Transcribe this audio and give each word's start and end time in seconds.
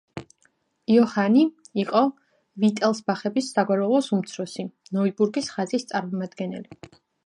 იოჰანი 0.93 1.43
იყო 1.83 2.01
ვიტელსბახების 2.65 3.53
საგვარეულოს 3.59 4.11
უმცროსი, 4.21 4.69
ნოიბურგის 5.01 5.57
ხაზის 5.57 5.91
წარმომადგენელი. 5.95 7.03